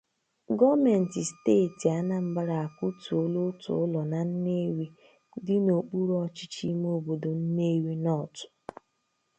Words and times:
gọọmenti 0.59 1.19
steeti 1.31 1.85
Anambra 1.99 2.55
akụtùóla 2.65 3.39
otu 3.49 3.69
ụlọ 3.83 4.01
na 4.11 4.19
Nnewi 4.29 4.85
dị 5.45 5.55
n'okpuru 5.65 6.13
ọchịchị 6.25 6.63
ime 6.73 6.89
obodo 6.97 7.29
Nnewi 7.41 7.93
North 8.05 8.41